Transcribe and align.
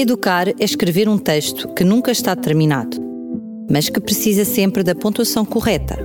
Educar 0.00 0.46
é 0.46 0.54
escrever 0.60 1.08
um 1.08 1.18
texto 1.18 1.74
que 1.74 1.82
nunca 1.82 2.12
está 2.12 2.36
terminado, 2.36 2.98
mas 3.68 3.88
que 3.88 4.00
precisa 4.00 4.44
sempre 4.44 4.84
da 4.84 4.94
pontuação 4.94 5.44
correta. 5.44 5.98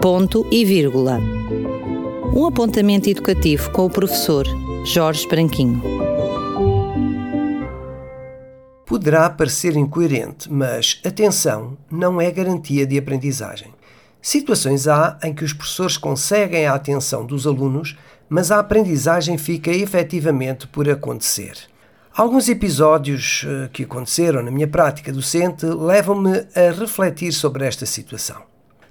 Ponto 0.00 0.46
e 0.50 0.64
vírgula. 0.64 1.20
Um 2.34 2.46
apontamento 2.46 3.10
educativo 3.10 3.70
com 3.70 3.84
o 3.84 3.90
professor 3.90 4.46
Jorge 4.82 5.28
Branquinho. 5.28 5.82
Poderá 8.86 9.28
parecer 9.28 9.76
incoerente, 9.76 10.50
mas 10.50 10.98
atenção 11.04 11.76
não 11.90 12.18
é 12.18 12.30
garantia 12.30 12.86
de 12.86 12.96
aprendizagem. 12.96 13.68
Situações 14.22 14.88
há 14.88 15.18
em 15.22 15.34
que 15.34 15.44
os 15.44 15.52
professores 15.52 15.98
conseguem 15.98 16.64
a 16.64 16.72
atenção 16.72 17.26
dos 17.26 17.46
alunos, 17.46 17.94
mas 18.26 18.50
a 18.50 18.58
aprendizagem 18.58 19.36
fica 19.36 19.70
efetivamente 19.70 20.66
por 20.66 20.88
acontecer. 20.88 21.68
Alguns 22.18 22.48
episódios 22.48 23.46
eh, 23.46 23.68
que 23.72 23.84
aconteceram 23.84 24.42
na 24.42 24.50
minha 24.50 24.66
prática 24.66 25.12
docente 25.12 25.64
levam-me 25.64 26.48
a 26.52 26.72
refletir 26.76 27.30
sobre 27.30 27.64
esta 27.64 27.86
situação. 27.86 28.42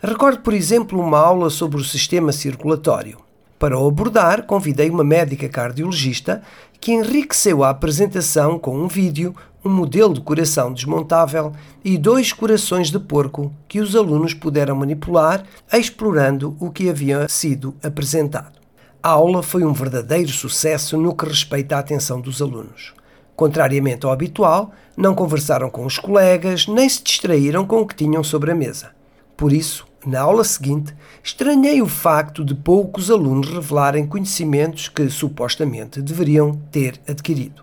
Recordo, 0.01 0.39
por 0.39 0.53
exemplo, 0.53 0.97
uma 0.97 1.19
aula 1.19 1.49
sobre 1.49 1.75
o 1.75 1.83
sistema 1.83 2.31
circulatório. 2.31 3.17
Para 3.59 3.77
o 3.77 3.85
abordar, 3.85 4.43
convidei 4.43 4.89
uma 4.89 5.03
médica 5.03 5.49
cardiologista 5.49 6.41
que 6.79 6.93
enriqueceu 6.93 7.65
a 7.65 7.69
apresentação 7.69 8.57
com 8.57 8.79
um 8.79 8.87
vídeo, 8.87 9.35
um 9.61 9.69
modelo 9.69 10.13
de 10.13 10.21
coração 10.21 10.71
desmontável 10.71 11.51
e 11.83 11.97
dois 11.97 12.31
corações 12.31 12.89
de 12.89 12.97
porco 12.97 13.51
que 13.67 13.81
os 13.81 13.93
alunos 13.93 14.33
puderam 14.33 14.77
manipular, 14.77 15.43
explorando 15.73 16.55
o 16.61 16.71
que 16.71 16.89
havia 16.89 17.27
sido 17.27 17.75
apresentado. 17.83 18.57
A 19.03 19.09
aula 19.09 19.43
foi 19.43 19.65
um 19.65 19.73
verdadeiro 19.73 20.31
sucesso 20.31 20.97
no 20.97 21.13
que 21.13 21.25
respeita 21.25 21.75
à 21.75 21.79
atenção 21.79 22.21
dos 22.21 22.41
alunos. 22.41 22.95
Contrariamente 23.37 24.03
ao 24.03 24.11
habitual, 24.11 24.71
não 24.97 25.13
conversaram 25.13 25.69
com 25.69 25.85
os 25.85 25.99
colegas 25.99 26.65
nem 26.65 26.89
se 26.89 27.03
distraíram 27.03 27.67
com 27.67 27.81
o 27.81 27.85
que 27.85 27.95
tinham 27.95 28.23
sobre 28.23 28.51
a 28.51 28.55
mesa. 28.55 28.89
Por 29.37 29.53
isso, 29.53 29.85
na 30.03 30.21
aula 30.21 30.43
seguinte, 30.43 30.91
estranhei 31.23 31.79
o 31.79 31.87
facto 31.87 32.43
de 32.43 32.55
poucos 32.55 33.11
alunos 33.11 33.47
revelarem 33.47 34.07
conhecimentos 34.07 34.89
que 34.89 35.07
supostamente 35.07 36.01
deveriam 36.01 36.59
ter 36.71 36.99
adquirido. 37.07 37.61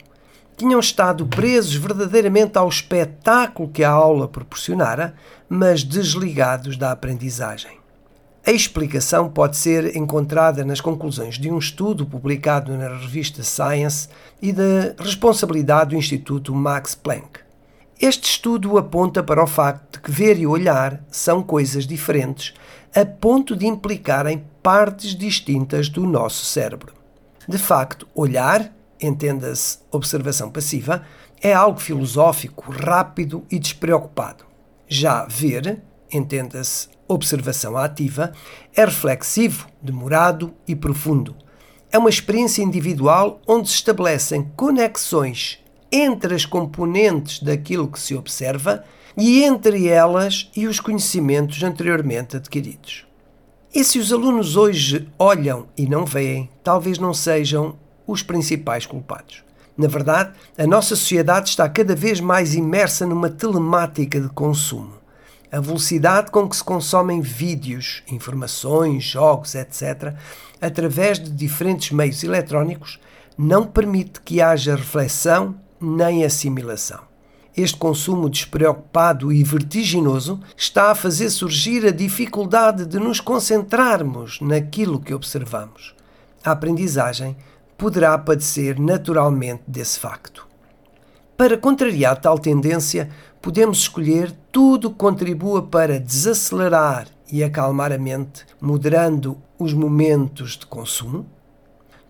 Tinham 0.56 0.78
estado 0.78 1.26
presos 1.26 1.74
verdadeiramente 1.74 2.56
ao 2.56 2.68
espetáculo 2.68 3.68
que 3.68 3.82
a 3.82 3.90
aula 3.90 4.28
proporcionara, 4.28 5.16
mas 5.48 5.82
desligados 5.82 6.76
da 6.76 6.92
aprendizagem. 6.92 7.83
A 8.46 8.52
explicação 8.52 9.30
pode 9.30 9.56
ser 9.56 9.96
encontrada 9.96 10.66
nas 10.66 10.78
conclusões 10.78 11.38
de 11.38 11.50
um 11.50 11.58
estudo 11.58 12.04
publicado 12.04 12.76
na 12.76 12.88
revista 12.88 13.42
Science 13.42 14.06
e 14.42 14.52
da 14.52 14.94
responsabilidade 14.98 15.90
do 15.90 15.96
Instituto 15.96 16.54
Max 16.54 16.94
Planck. 16.94 17.40
Este 17.98 18.28
estudo 18.28 18.76
aponta 18.76 19.22
para 19.22 19.42
o 19.42 19.46
facto 19.46 19.94
de 19.94 20.00
que 20.00 20.10
ver 20.10 20.38
e 20.38 20.46
olhar 20.46 21.02
são 21.10 21.42
coisas 21.42 21.86
diferentes, 21.86 22.52
a 22.94 23.06
ponto 23.06 23.56
de 23.56 23.66
implicarem 23.66 24.44
partes 24.62 25.16
distintas 25.16 25.88
do 25.88 26.04
nosso 26.06 26.44
cérebro. 26.44 26.92
De 27.48 27.56
facto, 27.56 28.06
olhar, 28.14 28.70
entenda-se 29.00 29.78
observação 29.90 30.50
passiva, 30.50 31.02
é 31.40 31.54
algo 31.54 31.80
filosófico, 31.80 32.70
rápido 32.70 33.42
e 33.50 33.58
despreocupado. 33.58 34.44
Já 34.86 35.24
ver, 35.24 35.82
entenda-se 36.16 36.88
observação 37.06 37.76
ativa, 37.76 38.32
é 38.74 38.84
reflexivo, 38.84 39.66
demorado 39.80 40.54
e 40.66 40.74
profundo. 40.74 41.36
É 41.90 41.98
uma 41.98 42.10
experiência 42.10 42.62
individual 42.62 43.40
onde 43.46 43.68
se 43.68 43.74
estabelecem 43.74 44.50
conexões 44.56 45.60
entre 45.92 46.34
as 46.34 46.44
componentes 46.44 47.40
daquilo 47.40 47.88
que 47.88 48.00
se 48.00 48.14
observa 48.14 48.84
e 49.16 49.44
entre 49.44 49.86
elas 49.86 50.50
e 50.56 50.66
os 50.66 50.80
conhecimentos 50.80 51.62
anteriormente 51.62 52.36
adquiridos. 52.36 53.06
E 53.72 53.84
se 53.84 53.98
os 53.98 54.12
alunos 54.12 54.56
hoje 54.56 55.08
olham 55.18 55.68
e 55.76 55.86
não 55.86 56.04
veem, 56.04 56.48
talvez 56.62 56.98
não 56.98 57.14
sejam 57.14 57.76
os 58.06 58.22
principais 58.22 58.86
culpados. 58.86 59.44
Na 59.76 59.88
verdade, 59.88 60.32
a 60.56 60.66
nossa 60.66 60.96
sociedade 60.96 61.50
está 61.50 61.68
cada 61.68 61.94
vez 61.94 62.20
mais 62.20 62.54
imersa 62.54 63.06
numa 63.06 63.28
telemática 63.28 64.20
de 64.20 64.28
consumo 64.28 65.03
a 65.54 65.60
velocidade 65.60 66.32
com 66.32 66.48
que 66.48 66.56
se 66.56 66.64
consomem 66.64 67.20
vídeos, 67.20 68.02
informações, 68.10 69.04
jogos, 69.04 69.54
etc., 69.54 70.12
através 70.60 71.20
de 71.20 71.30
diferentes 71.30 71.92
meios 71.92 72.24
eletrónicos, 72.24 72.98
não 73.38 73.64
permite 73.64 74.20
que 74.20 74.40
haja 74.40 74.74
reflexão 74.74 75.54
nem 75.80 76.24
assimilação. 76.24 77.02
Este 77.56 77.76
consumo 77.76 78.28
despreocupado 78.28 79.32
e 79.32 79.44
vertiginoso 79.44 80.40
está 80.56 80.90
a 80.90 80.94
fazer 80.94 81.30
surgir 81.30 81.86
a 81.86 81.92
dificuldade 81.92 82.84
de 82.84 82.98
nos 82.98 83.20
concentrarmos 83.20 84.40
naquilo 84.40 84.98
que 84.98 85.14
observamos. 85.14 85.94
A 86.44 86.50
aprendizagem 86.50 87.36
poderá 87.78 88.18
padecer 88.18 88.80
naturalmente 88.80 89.62
desse 89.68 90.00
facto. 90.00 90.48
Para 91.36 91.58
contrariar 91.58 92.20
tal 92.20 92.38
tendência, 92.38 93.08
podemos 93.44 93.80
escolher 93.80 94.32
tudo 94.50 94.90
que 94.90 94.96
contribua 94.96 95.60
para 95.60 96.00
desacelerar 96.00 97.06
e 97.30 97.44
acalmar 97.44 97.92
a 97.92 97.98
mente, 97.98 98.46
moderando 98.58 99.36
os 99.58 99.74
momentos 99.74 100.56
de 100.56 100.64
consumo, 100.64 101.26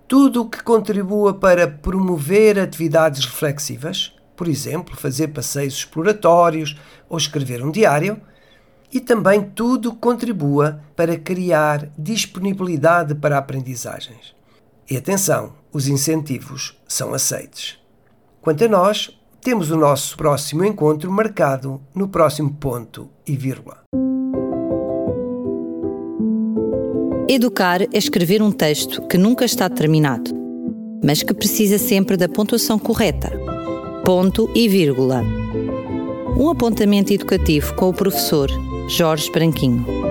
tudo 0.07 0.43
o 0.43 0.49
que 0.49 0.63
contribua 0.63 1.35
para 1.35 1.67
promover 1.67 2.57
atividades 2.57 3.25
reflexivas, 3.25 4.15
por 4.37 4.47
exemplo, 4.47 4.97
fazer 4.97 5.27
passeios 5.27 5.75
exploratórios 5.75 6.79
ou 7.09 7.19
escrever 7.19 7.65
um 7.65 7.73
diário, 7.73 8.21
e 8.93 9.01
também 9.01 9.43
tudo 9.43 9.91
que 9.91 9.99
contribua 9.99 10.85
para 10.95 11.19
criar 11.19 11.91
disponibilidade 11.99 13.13
para 13.13 13.39
aprendizagens. 13.39 14.37
E 14.89 14.97
atenção, 14.97 15.55
os 15.73 15.89
incentivos 15.89 16.81
são 16.87 17.13
aceites. 17.13 17.77
Quanto 18.41 18.65
a 18.65 18.69
nós, 18.69 19.11
temos 19.45 19.71
o 19.71 19.77
nosso 19.77 20.17
próximo 20.17 20.65
encontro 20.65 21.13
marcado 21.13 21.79
no 21.95 22.09
próximo 22.09 22.51
ponto 22.55 23.11
e 23.27 23.37
vírgula. 23.37 23.83
Educar 27.29 27.83
é 27.83 27.89
escrever 27.93 28.41
um 28.41 28.51
texto 28.51 29.07
que 29.07 29.19
nunca 29.19 29.45
está 29.45 29.69
terminado, 29.69 30.31
mas 31.05 31.23
que 31.23 31.35
precisa 31.35 31.77
sempre 31.77 32.17
da 32.17 32.27
pontuação 32.27 32.79
correta. 32.79 33.31
Ponto 34.03 34.51
e 34.55 34.67
vírgula. 34.67 35.23
Um 36.39 36.49
apontamento 36.49 37.13
educativo 37.13 37.75
com 37.75 37.91
o 37.91 37.95
professor 37.95 38.49
Jorge 38.89 39.31
Branquinho. 39.31 40.04